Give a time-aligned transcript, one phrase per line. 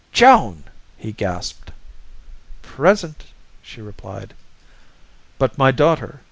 [0.11, 0.63] "Joan!"
[0.97, 1.69] he gasped.
[2.63, 3.23] "Present!"
[3.61, 4.33] she replied.
[5.37, 6.19] "But, my daughter!"